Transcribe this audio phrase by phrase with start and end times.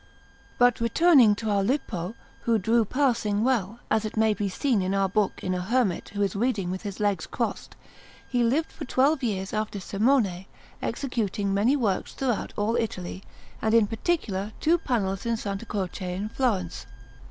[0.57, 2.15] But returning to our Lippo,
[2.45, 6.09] who drew passing well, as it may be seen in our book in a hermit
[6.09, 7.75] who is reading with his legs crossed;
[8.27, 10.45] he lived for twelve years after Simone,
[10.81, 13.23] executing many works throughout all Italy,
[13.61, 15.45] and in particular two panels in S.
[15.67, 16.87] Croce in Florence.